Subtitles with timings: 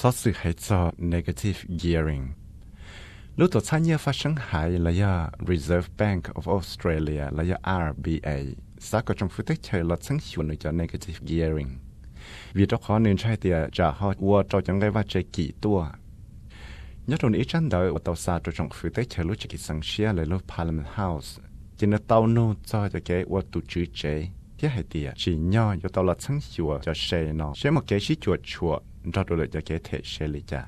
[0.00, 7.24] 所事系做 negative gearing。lúc tổ chức nhiều phát sinh hại là do Reserve Bank of Australia
[7.32, 8.36] là do RBA
[8.78, 11.78] sao có trong phân tích chơi là chứng hiệu cho negative gearing
[12.52, 15.52] vì đó khó nên sai tiền trả họ qua cho chẳng cái vật chơi kỹ
[15.60, 15.88] tua
[17.06, 19.80] nhớ trong ý chân đời ở tàu xa trong phân tích chơi lúc chỉ sang
[19.82, 21.42] xia là lúc Parliament House
[21.76, 24.28] chỉ là tàu nô cho cho cái qua tụ chữ chế
[24.61, 27.53] thế hệ tiền chỉ nho cho tàu là chứng chùa cho xe nó.
[27.55, 28.81] Xe một cái chỉ chuột chuột
[29.13, 30.67] ra đồ cho cái thể xe lý cha.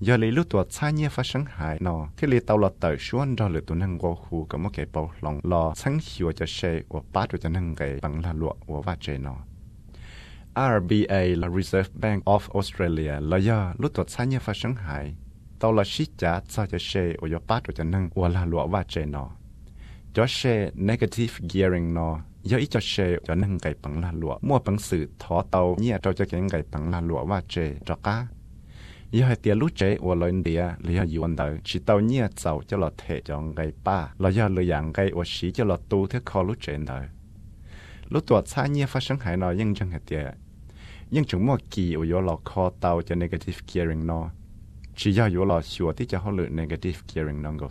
[0.00, 2.96] Giờ lấy lúc tuổi xa nhẹ phát sinh hại nó thế lấy tàu là tới
[2.98, 5.40] xuống ra lấy tụi năng qua khu có một cái bao lòng.
[5.42, 6.80] Lo sáng chùa cho xe
[7.12, 9.36] bắt được cho năng cái bằng là lụa và vắt chế nó.
[10.56, 13.20] RBA là Reserve Bank of Australia.
[13.20, 15.16] Là do lúc tuổi xa nhẹ phát sinh hại,
[15.58, 17.28] tàu là shit trả cho cho xe của
[17.66, 19.30] được cho năng và là lụa và chế nó.
[20.14, 22.80] Cho xe negative gearing nó giờ cho
[23.26, 24.78] cho cái bằng mua bằng
[25.50, 25.76] tàu
[26.50, 26.90] cái bằng
[27.48, 28.26] chế cá.
[29.74, 30.60] Chế ở địa
[31.64, 32.00] chỉ tàu
[32.68, 32.92] cho lọt
[34.92, 35.10] cái
[35.50, 36.18] cho lọt tu chế
[38.26, 40.26] tuổi xa nhẹ phát sinh hải nó nhưng chẳng hạt tiền
[41.10, 44.30] nhưng chúng mua kỳ ở yo lọt kho tàu cho negative gearing nó
[44.96, 47.70] chỉ giờ yo lọt xua tí cho họ lựa negative gearing nó ngầu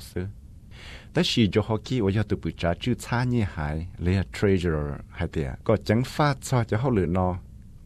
[0.85, 7.29] sưแต่ชีจะฮอกกี้ว่าจะตุปิจ้าชื่อช้าเนี่ยหายเลย treasurer หายเตียก็จังฟาดซอจะเขาหรือนอ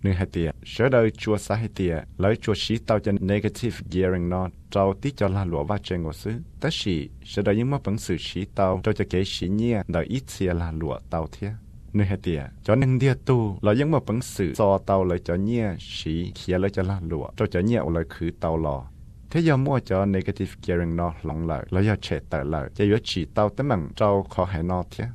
[0.04, 3.76] nên hai tia sửa đời chua sa hai tia lấy chua xí tao cho negative
[3.90, 7.56] gearing nó trâu tí cho là lúa vắt trên ngô sư tất sĩ sửa đời
[7.56, 10.72] những mất bằng sự xí tao cho cho cái xí nhia đời ít xia là
[10.72, 11.52] lúa tao thiệt
[11.92, 15.18] nên hai tia cho nên dia tu là những mất bằng sự cho tao lấy
[15.24, 18.84] cho nhia xí kia lấy cho là lúa cho cho nhia lấy khử tao lò
[19.29, 22.83] thế giờ mua cho negative gearing nó lòng lợi lấy cho trẻ tờ lợi cho
[22.83, 25.07] yếu chỉ tao tới bằng trâu khó hay nó thiệt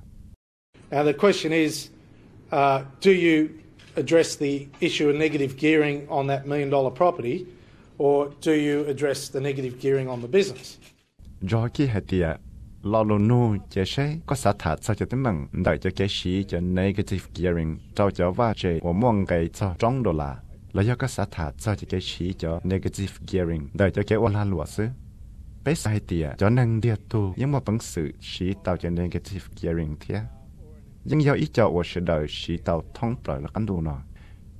[0.91, 1.89] Now the question is,
[2.53, 3.48] uh, do you
[3.97, 7.45] address the issue of negative gearing on that million dollar property,
[7.98, 10.78] or do you address the negative gearing on the business?
[11.50, 12.28] do khi hệ tia
[12.83, 16.44] lo lo nu chế sẽ có xã thả sao cho bằng đợi cho cái sĩ
[16.49, 20.37] cho negative gearing trao cho va chế của mong cái cho trong đô la
[20.75, 24.89] แล้วยก็สาถาเจ้าจะแกชี้จอ negative gearing ได้จะแกว่าลาหลัวซื้อ
[25.62, 30.19] ไปใส่เตียจอนังเดียตัวยังว่าปังสื่อชี้เต่าจะ negative gearing เทีย
[31.11, 34.01] ยังยาอีจอว่าเฉดชี้เต่าท้องปล่อยแล้วกันดูหน่อย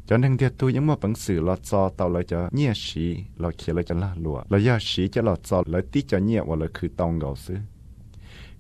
[0.09, 3.11] จอนังเดียตัวยังว่าปังสื่อเราจอเต่าเราจะเนี่ยชี้
[3.41, 7.59] เราเขียนเราจะลาหลัวแล้วยาชี้จะเราจอเราตีจะเนี่ยว่าเราคือตองเก่าซื้อ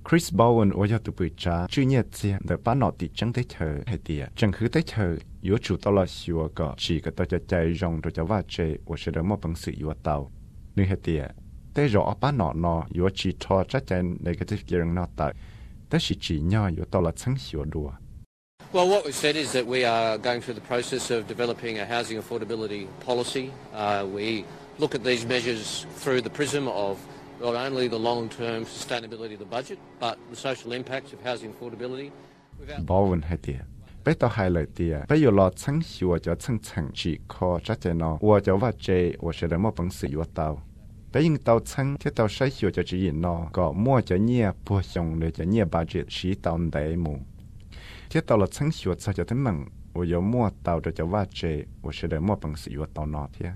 [0.04, 5.02] Chris Bowen 我要读不查，去年节的把脑地整得头还点，整合得头，
[5.42, 10.30] 有主到了希望个，几个大家在用大家挖掘，我是的没本事有到，
[10.74, 11.36] 你还点，
[11.74, 15.36] 但若把脑呢，有只拖在在那个这个人脑袋，
[15.88, 17.94] 但是只鸟有到了成效多。
[18.72, 21.86] Well, what we've said is that we are going through the process of developing a
[21.86, 23.50] housing affordability policy.
[23.74, 24.46] Uh, we
[24.78, 26.98] look at these measures through the prism of
[27.41, 32.11] not only the long-term sustainability of the budget, but the social impacts of housing affordability.
[32.87, 33.61] Bowen hai tia.
[34.05, 34.97] Bé tao hai lời tia.
[35.09, 38.19] Bé yo lo chẳng hiểu cho chăng chẳng chỉ khó chắc chắn nó.
[38.21, 40.62] Ua cho và chê, ua sẽ đợi mô bằng sự yếu tao.
[41.12, 43.49] Bé yên tao chẳng thiết tao sẽ hiểu cho chỉ yên nó.
[43.53, 47.19] Có mua cho nhẹ bùa dòng để cho nhẹ bà trị sĩ tao để mù.
[48.11, 49.65] Thiết tao lo chăng hiểu cho cho thêm mừng.
[49.94, 52.87] Ua yo mua tao cho cho và chê, ua sẽ đợi mô bằng sự yếu
[52.94, 53.50] tao nó thia.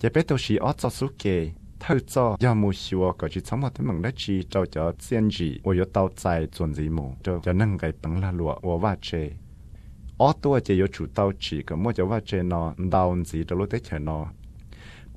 [0.00, 1.50] Chế bé tao sĩ ọt cho su kê.
[1.79, 1.99] 早苏给。
[1.99, 9.31] 透早要么希望个去怎么他们来去找叫坚持，我要到在做字幕，就就能给本来落我挖这。
[10.17, 14.29] 我多就有主到去个么就挖这呢，到字都落得去呢。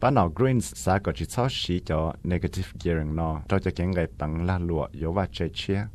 [0.00, 5.88] 把那 greens 啥个去超市叫 negative gearing 呢，就就给给本来落有挖这切。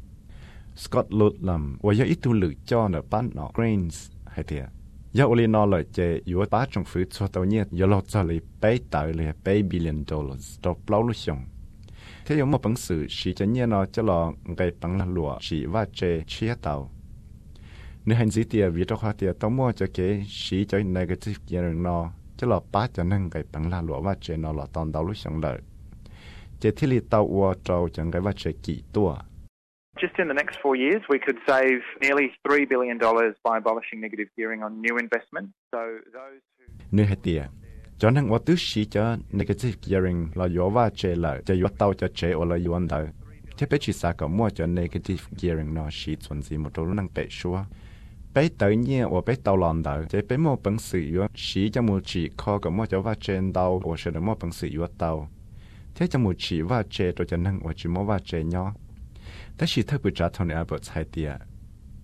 [0.75, 4.71] Scott Ludlam 我有一度绿叫呢，把那 greens 系点。
[5.18, 8.22] Giờ uli nó lại chế yếu ba trong phứ cho tàu nhiệt giờ lọt cho
[8.22, 10.58] lấy bảy tờ lấy bảy billion dollars.
[10.62, 11.44] Cho bao lúc xong.
[12.26, 15.38] Thế yếu một bằng sự chỉ cho nhiệt nó cho lọ cái bằng là lụa
[15.40, 16.90] chỉ và chế chia tàu.
[18.04, 21.36] Nếu hành gì tiệt vì trong khoa tiệt tao mua cho cái chỉ cho negative
[21.48, 24.66] gearing nó cho lọ ba cho nên cái bằng là lụa và chế nó lọ
[24.72, 25.60] tòn đầu lúc xong lợi
[26.60, 29.16] chế thiết lý tàu uo trâu chẳng cái và chế kỹ tua.
[30.00, 32.98] Just in the next four years, we could save nearly $3 billion
[33.44, 35.46] by abolishing negative gearing on new investment.
[35.72, 35.78] So
[36.12, 36.64] those who...
[36.90, 37.42] Nếu hết tiền,
[37.98, 41.94] cho nên tôi sĩ cho negative gearing là yếu và chế lợi, cho yếu tàu
[41.94, 43.08] cho chế ở là yếu đời.
[43.58, 46.84] Thế bây chỉ xa có mua cho negative gearing nó sĩ chuẩn gì một chỗ
[46.84, 47.64] năng tệ xua.
[48.34, 51.70] Bây tới nhé, ở bây tao lòng đời, thế bây mua bằng sự yếu sĩ
[51.70, 54.52] cho mua chỉ khó có mua cho và trên tàu, ở sẽ được mua bằng
[54.52, 55.28] sự yếu tàu.
[55.94, 58.74] Thế cho mua chỉ và chế cho cho năng ở chỉ mua và chế nhau.
[59.57, 61.39] 但是特别查从你阿伯猜的，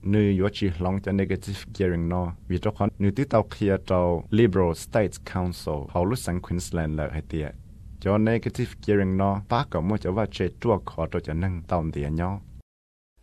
[0.02, 3.78] nữ yếu chỉ lòng cho negative gearing nó vì cho con nữ tí tàu kia
[3.88, 7.56] tàu Liberal States Council họ lúc sang Queensland là hay tiệt
[8.00, 11.86] cho negative gearing nó bác có một chỗ và chế chua khó cho năng tàu
[11.94, 12.42] tiền nhau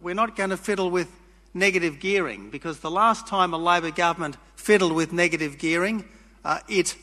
[0.01, 1.07] We're not going to fiddle with
[1.55, 6.03] negative gearing because the last time a Labor government fiddled with negative gearing,
[6.45, 6.97] uh, it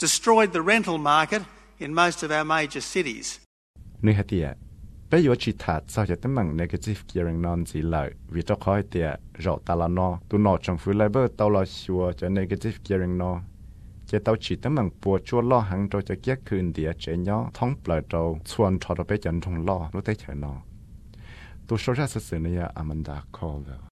[0.00, 1.42] destroyed the rental market
[1.78, 3.38] in most of our major cities.
[4.02, 4.56] Nơi hạt tiệt,
[5.11, 8.55] bây giờ chỉ thật sao cho tấm bằng negative gearing non gì lợi vì cho
[8.55, 12.29] khỏi tiệt rõ ta là nó tu nọ trong phía Labor tao là sure cho
[12.29, 13.41] negative gearing nó
[14.05, 17.17] chỉ tao chỉ tấm bằng bùa chua lo hàng cho cho kia คืน địa chế
[17.17, 20.61] nhỏ thông bờ trâu chuan cho nó bé trong lo lúc tới chờ nó
[21.67, 23.86] tu số ra sự này Amanda Colville